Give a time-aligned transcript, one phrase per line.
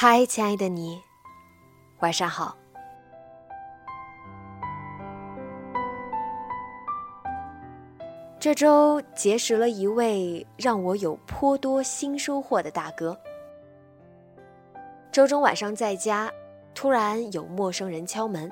[0.00, 1.02] 嗨，亲爱的你，
[1.98, 2.56] 晚上好。
[8.38, 13.18] 这周结识了一位让我有颇多新收获的大哥。
[15.10, 16.32] 周中晚上在家，
[16.76, 18.48] 突然有陌生人敲门，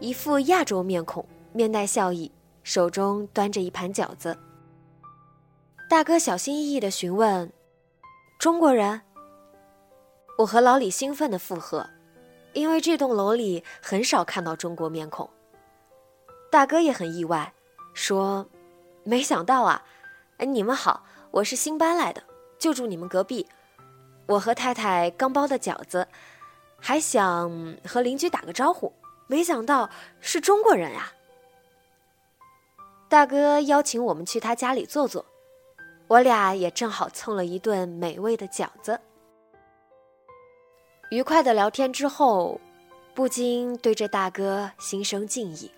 [0.00, 2.30] 一副亚洲面孔，面带笑意，
[2.62, 4.36] 手中端着一盘饺子。
[5.88, 7.50] 大哥小心翼翼的询问
[8.38, 9.00] ：“中国人？”
[10.42, 11.88] 我和老李兴奋的附和，
[12.52, 15.30] 因为这栋楼里很少看到中国面孔。
[16.50, 17.54] 大哥也很意外，
[17.94, 18.48] 说
[19.04, 19.84] ：“没想到啊，
[20.38, 22.24] 哎，你们好，我是新搬来的，
[22.58, 23.46] 就住你们隔壁。
[24.26, 26.08] 我和太太刚包的饺子，
[26.80, 28.92] 还想和邻居打个招呼，
[29.28, 29.88] 没想到
[30.20, 31.12] 是中国人呀。”
[33.08, 35.24] 大哥邀请我们去他家里坐坐，
[36.08, 39.00] 我俩也正好蹭了一顿美味的饺子。
[41.12, 42.58] 愉快的聊天之后，
[43.12, 45.70] 不禁对这大哥心生敬意。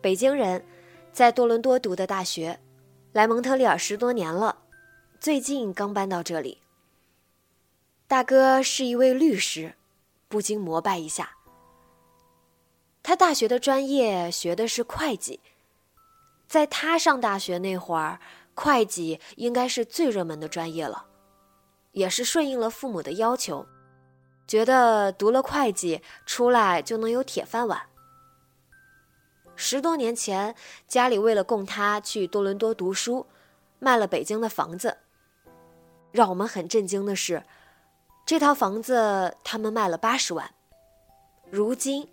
[0.00, 0.64] 北京人，
[1.12, 2.60] 在多伦多读的大学，
[3.10, 4.56] 来蒙特利尔十多年了，
[5.18, 6.62] 最近刚搬到这里。
[8.06, 9.74] 大哥是一位律师，
[10.28, 11.32] 不禁膜拜一下。
[13.02, 15.40] 他大学的专业学的是会计，
[16.46, 18.20] 在他上大学那会儿，
[18.54, 21.06] 会计应该是最热门的专业了。
[21.98, 23.66] 也是顺应了父母的要求，
[24.46, 27.88] 觉得读了会计出来就能有铁饭碗。
[29.56, 30.54] 十多年前，
[30.86, 33.26] 家里为了供他去多伦多读书，
[33.80, 34.98] 卖了北京的房子。
[36.12, 37.42] 让我们很震惊的是，
[38.24, 40.54] 这套房子他们卖了八十万，
[41.50, 42.08] 如今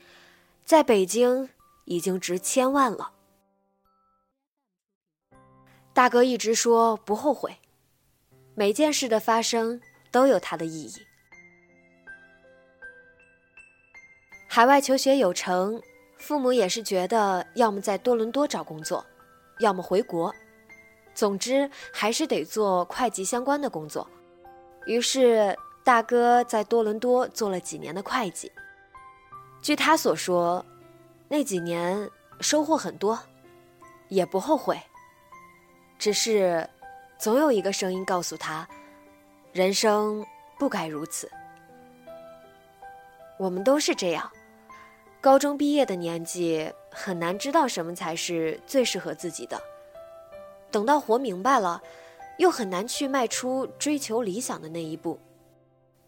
[0.65, 1.47] 在北京
[1.83, 3.11] 已经值千万了。
[5.93, 7.59] 大哥一直说不后悔。
[8.57, 10.93] 每件事的发生都有它的意义。
[14.47, 15.81] 海外求学有成，
[16.17, 19.05] 父母也是觉得要么在多伦多找工作，
[19.59, 20.33] 要么回国，
[21.13, 24.09] 总之还是得做会计相关的工作。
[24.85, 28.49] 于是大哥在多伦多做了几年的会计。
[29.61, 30.65] 据他所说，
[31.27, 33.19] 那几年收获很多，
[34.07, 34.81] 也不后悔，
[35.99, 36.65] 只是。
[37.17, 38.67] 总有一个声音告诉他，
[39.51, 40.25] 人生
[40.59, 41.29] 不该如此。
[43.37, 44.31] 我们都是这样，
[45.19, 49.59] 高中毕业的年纪很难知道什么才是最适合自己的。
[50.71, 51.81] 等到活明白了，
[52.37, 55.19] 又很难去迈出追求理想的那一步。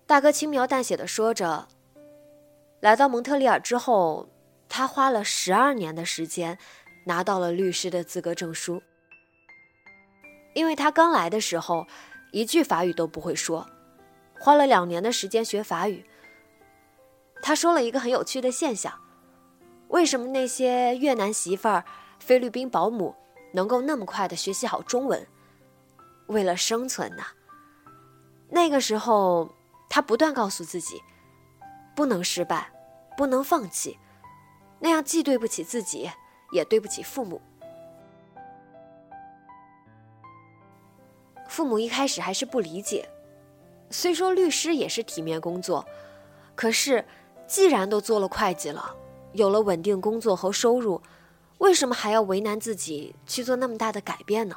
[0.05, 1.67] 大哥轻描淡写的说着，
[2.79, 4.27] 来到蒙特利尔之后，
[4.69, 6.57] 他花了十二年的时间，
[7.05, 8.81] 拿到了律师的资格证书。
[10.57, 11.85] 因为他刚来的时候，
[12.31, 13.69] 一句法语都不会说，
[14.39, 16.03] 花了两年的时间学法语。
[17.43, 18.91] 他说了一个很有趣的现象：
[19.89, 21.85] 为什么那些越南媳妇儿、
[22.19, 23.15] 菲律宾保姆
[23.53, 25.27] 能够那么快的学习好中文？
[26.25, 27.27] 为了生存呐。
[28.49, 29.53] 那个时候，
[29.87, 30.99] 他不断告诉自己，
[31.95, 32.73] 不能失败，
[33.15, 33.99] 不能放弃，
[34.79, 36.09] 那样既对不起自己，
[36.51, 37.39] 也对不起父母。
[41.57, 43.09] 父母一开始还是不理解，
[43.89, 45.83] 虽说律师也是体面工作，
[46.53, 47.03] 可是
[47.47, 48.95] 既然都做了会计了，
[49.33, 51.01] 有了稳定工作和收入，
[51.57, 54.55] 为什么还要为难自己去做那么大的改变呢？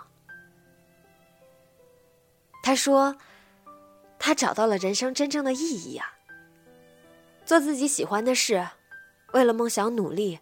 [2.62, 3.16] 他说，
[4.18, 6.18] 他找到了人生真正的意义啊，
[7.46, 8.68] 做自己喜欢的事，
[9.32, 10.38] 为了梦想努力，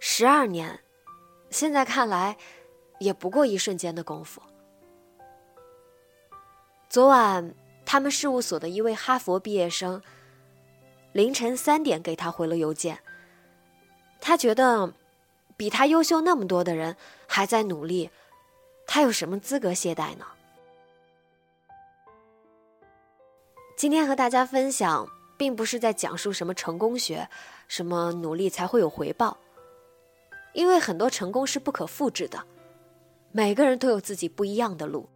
[0.00, 0.80] 十二年，
[1.50, 2.36] 现在看来，
[2.98, 4.42] 也不过一瞬间的功夫。
[6.98, 7.54] 昨晚，
[7.86, 10.02] 他们事务所的一位哈佛毕业生
[11.12, 12.98] 凌晨三点给他回了邮件。
[14.20, 14.92] 他觉得，
[15.56, 16.96] 比他优秀那么多的人
[17.28, 18.10] 还在努力，
[18.84, 20.26] 他有什么资格懈怠呢？
[23.76, 27.28] 今天和大家分享，并不是在讲述什么成功学，
[27.68, 29.38] 什么努力才会有回报，
[30.52, 32.44] 因为很多成功是不可复制的，
[33.30, 35.08] 每个人都有自己不一样的路。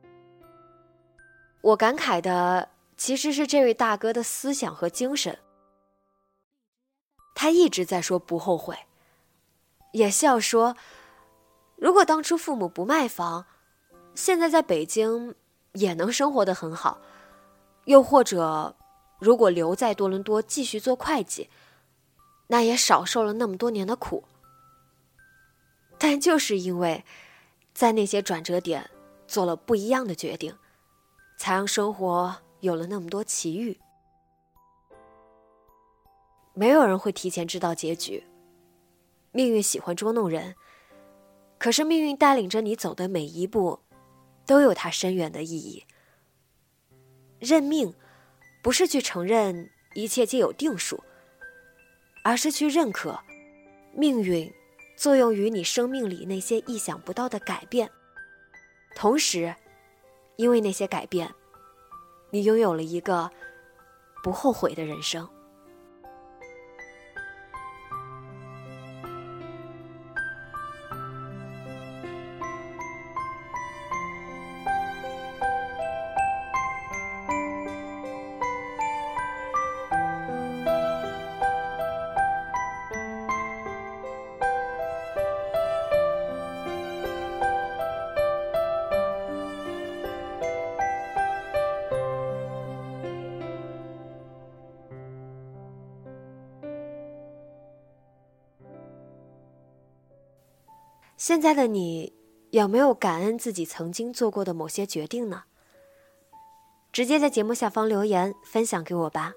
[1.62, 5.38] 我感慨的其实是这位大哥的思想和精神，
[7.34, 8.76] 他一直在说不后悔。
[9.92, 10.76] 也笑说
[11.76, 13.46] ：“如果当初父母不卖房，
[14.14, 15.34] 现在在北京
[15.72, 16.98] 也能生活的很好；
[17.84, 18.74] 又或者，
[19.18, 21.50] 如果留在多伦多继续做会计，
[22.46, 24.24] 那也少受了那么多年的苦。
[25.98, 27.04] 但就是因为，
[27.74, 28.90] 在那些转折点
[29.28, 30.56] 做了不一样的决定，
[31.36, 33.78] 才让生活有了那么多奇遇。
[36.54, 38.24] 没有人会提前知道结局。”
[39.34, 40.54] 命运喜欢捉弄人，
[41.58, 43.80] 可是命运带领着你走的每一步，
[44.44, 45.86] 都有它深远的意义。
[47.38, 47.94] 认命，
[48.62, 51.02] 不是去承认一切皆有定数，
[52.22, 53.18] 而是去认可
[53.94, 54.52] 命运
[54.98, 57.90] 作用于你生命里那些意想不到的改变。
[58.94, 59.56] 同时，
[60.36, 61.32] 因为那些改变，
[62.30, 63.30] 你拥有了一个
[64.22, 65.28] 不后悔的人生。
[101.24, 102.12] 现在的你，
[102.50, 105.44] 有没有感恩自己曾经做过的某些决定呢？
[106.90, 109.32] 直接在节目下方留言分享给我吧。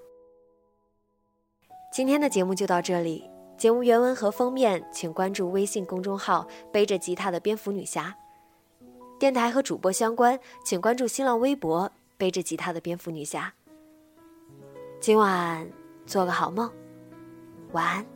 [1.92, 6.44] 今天的节目就到这里，节目原文和封面请关注微信公众号
[6.74, 8.12] “背着吉他的蝙蝠女侠”。
[9.16, 13.54] 电台和主播相关，请关注新浪微博“背着吉他的蝙蝠女侠”。
[14.98, 15.70] 今晚
[16.04, 16.68] 做个好梦，
[17.70, 18.15] 晚安。